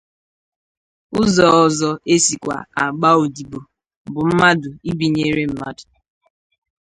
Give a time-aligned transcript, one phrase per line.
[1.19, 3.59] Ụzọ ọzọ esikwa agba odibo
[4.11, 5.85] bụ mmadụ ibinyere mmadụ